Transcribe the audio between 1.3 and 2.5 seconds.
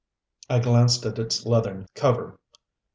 leathern cover.